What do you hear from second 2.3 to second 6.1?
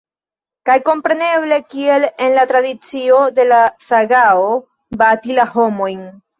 la tradicio de la sagao, bati la homojn.